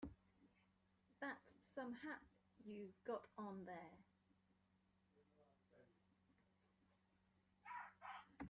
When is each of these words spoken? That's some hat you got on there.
That's 1.21 1.53
some 1.59 1.93
hat 1.93 2.21
you 2.65 2.89
got 3.05 3.21
on 3.37 3.65
there. 3.67 3.99